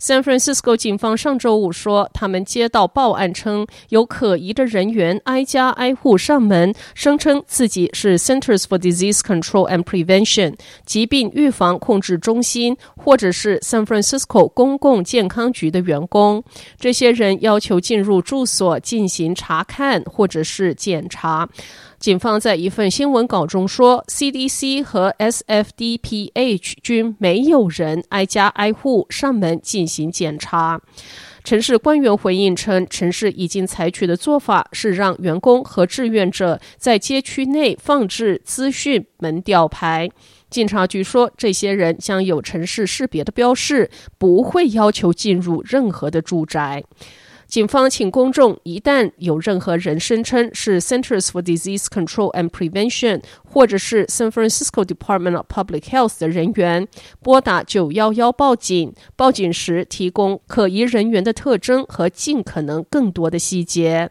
[0.00, 16.44] San Francisco 警方上周五说，他们接到报案称，有可疑的人员挨家挨户上门，声称自己是 Centers for Disease Control and Prevention 疾病预防控制中心，或者是 San Francisco 公共健康局的员工。
[16.78, 21.48] 这些人要求进入住所进行查看或者是检查。
[22.06, 30.80] 警方在一份新闻稿中说，CDC 和 SFDPH 均没有人挨家挨户上门进行检查。
[31.42, 40.08] 城市官员回应称，城市已经采取的做法是让员工和志愿者在街区内放置资讯门吊牌。
[40.48, 46.84] 警察局说，这些人将有城市识别的标识，不会要求进入任何的住宅。
[47.46, 56.88] 警方请公众一旦有任何人声称是 Centers for Disease Control and Prevention 或者是 San Francisco Department of Public Health 的人员，
[57.22, 58.92] 拨打九幺幺报警。
[59.14, 64.10] 报警时提供可疑人员的特征和尽可能更多的细节。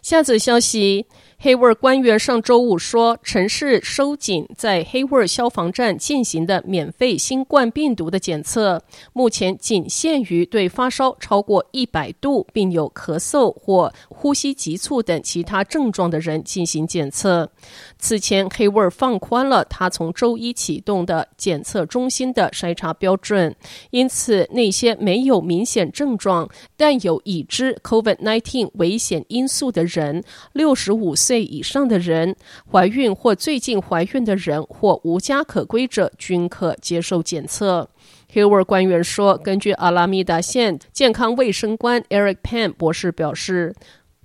[0.00, 1.06] 下则消息。
[1.44, 8.80] 黑沃官员上周五说，城市收紧在黑沃消防站进行的免费新冠病毒的检测，
[9.12, 17.50] 目前仅限于对发烧超过一百度并有咳嗽或呼吸急促等其他症状的人进行检测。
[17.98, 23.52] 此前，黑沃放宽了他从周一启动的检测中心的筛查标准，
[23.90, 30.22] 因此那些没有明显症状但有已知 COVID-19 危险因素的人，
[30.52, 31.31] 六十五岁。
[31.32, 32.36] 岁以上的人、
[32.70, 37.88] 怀孕或最近怀孕的人或无家可归者均可接受检测。
[38.34, 43.74] Hayward 官员说，根据阿拉米达县健康卫生官 Eric Pan 博士表示，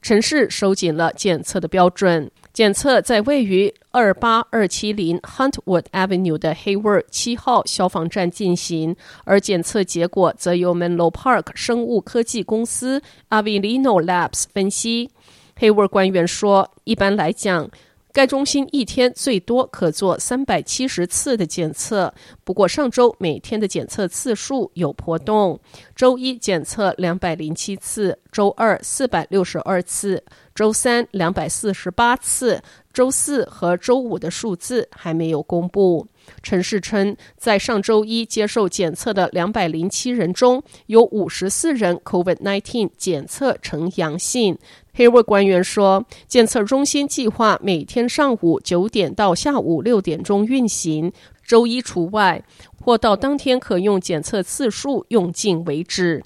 [0.01, 2.29] 城市收紧了检测的标准。
[2.51, 8.94] 检测在位于二八二七零 Huntwood Avenue 的 Hayward 七号消防站进行，
[9.24, 15.12] 而检测结果则由 Menlo Park 生物科技公司 Avilino Labs 分析。
[15.59, 17.68] 黑沃官员说：“一般来讲，
[18.13, 22.13] 该中心一天最多可做三百七十次的检测。
[22.44, 25.59] 不过上周每天的检测次数有波动，
[25.95, 30.23] 周一检测两百零七次，周二四百六十二次，
[30.53, 32.62] 周三两百四十八次，
[32.94, 36.07] 周四和周五的数字还没有公布。”
[36.42, 44.58] 城市称，在上周一接受检测的两百零七人中，有五十四人 COVID-19 检测呈阳性。
[44.94, 51.12] 黑沃官员说，检测中心计划每天上午九点到下午六点钟运行，
[51.46, 52.44] 周一除外，
[52.82, 56.24] 或到当天可用检测次数用尽为止。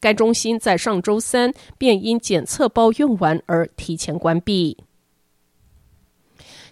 [0.00, 4.76] 该中心在上周三便因检测包用完而提前关闭。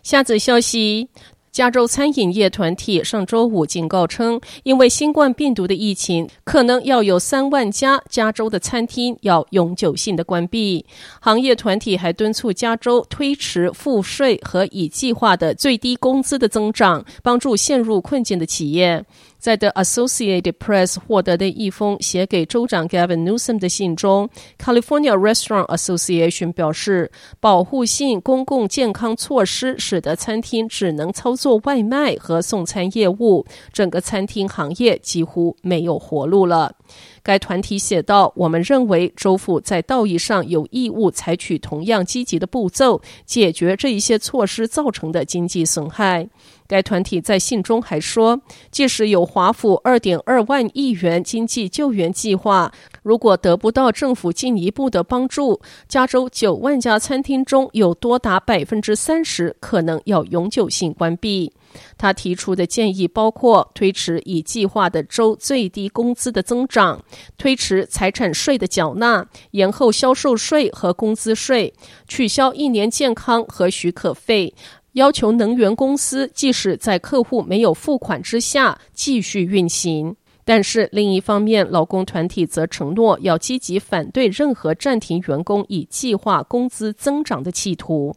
[0.03, 1.09] 下则消息。
[1.53, 10.87] 加州餐饮业团体上周五警告称，因为新冠病毒的疫情，可能要有三万家加州的餐厅要永久性的关闭。
[11.21, 19.05] 行业团体还敦促加州推迟付税和已计划的最低工资的增长，帮助陷入困境的企业。
[19.39, 27.11] 在 The Associated Press 获得的一封写给州长 Gavin Newsom 的信中，California Restaurant Association 表示，
[27.41, 36.77] 保护性公共健康措施使得餐厅只能操做外卖和送餐业务，整个餐厅行业几乎没有活路了。
[37.25, 46.29] 该团体写道：“我们认为州府在道义上有义务采取同样积极的步骤，解决这一些措施造成的经济损害。”
[46.69, 48.41] 该团体在信中还说，
[48.71, 52.73] 即使有华府二点二万亿元经济救援计划，
[53.03, 61.53] 如果得不到政府进一步的帮助，加州九万家餐厅中有多达百分之三十可能要永久性关闭。
[61.97, 67.03] 他提出的建议包括推迟已计划的州最低工资的增长，
[67.37, 71.73] 推迟财产税的缴纳，延后销售税和工资税，
[72.07, 74.55] 取消一年健康和许可费，
[74.93, 80.15] 要求能源公司即使在客户没有付款之下继续运行。
[80.45, 88.15] 但是另一方面，劳工团体则承诺要积极反对任何暂停员工以计划工资增长的企图。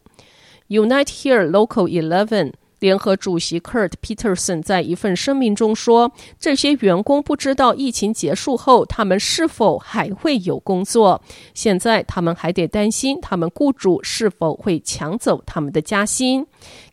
[0.68, 2.52] Unite Here Local Eleven。
[2.78, 11.22] 联合主席 Kurt Peterson 在一份声明中说：“这些员工不知道疫情结束后他们是否还会有工作。
[11.54, 16.46] 现在他们还得担心他们雇主是否会抢走他们的加薪。”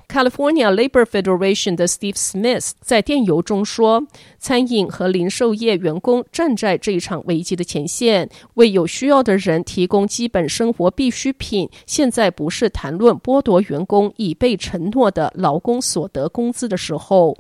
[0.08, 4.06] California Labor Federation 的 Steve Smith 在电邮中说
[4.38, 11.70] ：“餐饮和零售业员工站在这一场危机的前线，为有需要的人提供基本生活必需品。
[11.88, 17.36] 现在不是谈论剥夺员工已被承诺的劳工所得工资的时候。”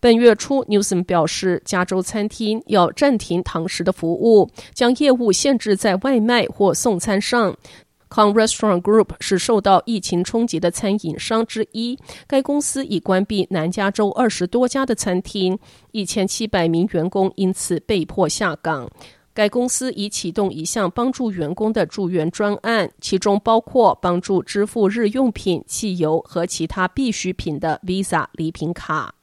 [0.00, 7.56] 本月初，Newsom 表示，加州餐厅要暂停堂食的服务，将业务限制在外卖或送餐上。
[8.08, 11.98] Con Restaurant Group 是受到疫情冲击的餐饮商之一。
[12.26, 15.58] 该公司已关闭南加州二十多家的餐厅，
[15.92, 18.90] 一千七百名员工因此被迫下岗。
[19.34, 29.14] 该公司已启动一项帮助员工的助援专案，其中包括帮助支付日用品、汽油和其他必需品的 Visa 礼品卡。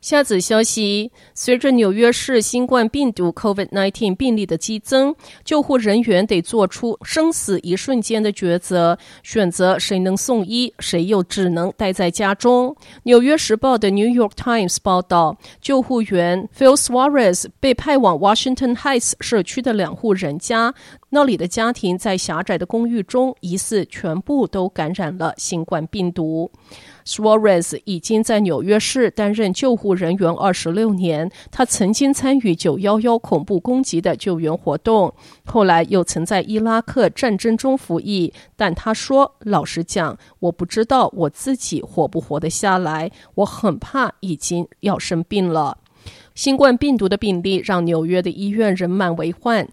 [0.00, 5.14] 下子消息：随着纽约市新冠病毒 （COVID-19） 病例的激增，
[5.44, 12.74] 救护人员得做出生死一瞬间的抉择，选择谁能送医，谁又只能待在家中。
[13.02, 20.74] 纽约时报的《New York Times》报道，救护员 Phil Suarez 被派往 Washington Heights 社区的两户人家，
[21.10, 26.50] 那里的家庭在狭窄的公寓中，疑似全部都感染了新冠病毒。
[27.10, 35.12] Suarez 已经在纽约市担任救护人员二十六年，他曾经参与九幺幺恐怖攻击的救援活动，
[35.44, 38.32] 后来又曾在伊拉克战争中服役。
[38.54, 45.78] 但他说：“老实讲，我不知道我自己活不活得下来，我很怕已经要生病了。”
[46.36, 49.68] 新冠病毒的病例让纽约的医院人满为患。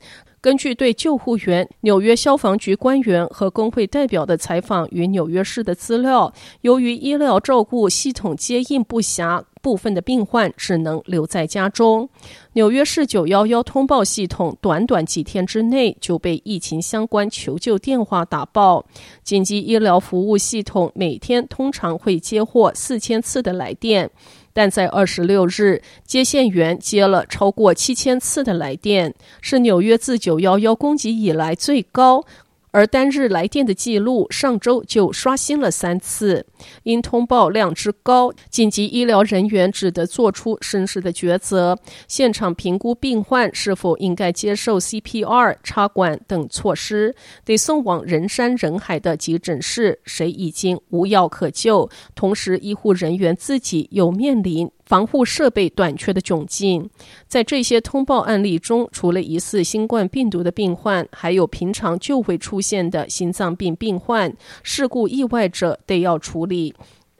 [0.47, 12.09] 根据对救护员、纽约消防局官员和工会代表的采访与纽约市的资料，由于医疗照顾系统接应不暇，部分的病患只能留在家中。
[12.53, 18.85] 纽约市九幺幺通报系统短短几天之内就被疫情相关求救电话打爆。
[19.25, 24.09] 紧急医疗服务系统每天通常会接获四千次的来电。
[24.57, 32.25] 但在二十六日，接线员接了超过七千次的来电，是纽约自九幺幺攻击以来最高。
[32.71, 36.45] 而单日来电的记录，上周就刷新了三次。
[36.83, 41.77] 因通报量之高，紧急医疗人员只得做出生死的抉择：
[42.07, 47.15] 现场评估病患是否应该接受 CPR、插管等措施，
[47.45, 51.89] 得送往人山人海的急诊室，谁已经无药可救。
[52.13, 56.89] 同时，医护人员自己又面临防护设备短缺的窘境，
[57.27, 66.73] 在这些通报案例中，除了疑似新冠病毒的病患，还有平常就会出现的心脏病病患、事故意外者得要处理。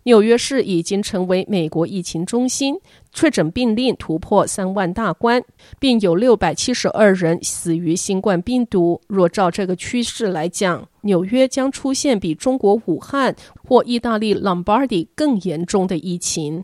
[0.04, 2.78] 纽约市已经成为美国疫情中心，
[3.12, 5.44] 确诊病例突破三万大关，
[5.78, 9.02] 并有六百七十二人死于新冠病毒。
[9.08, 13.36] 若照这个趋势来讲，纽约将出现比中国武汉
[13.68, 16.64] 或意大利 Lombardy 更严重的疫情。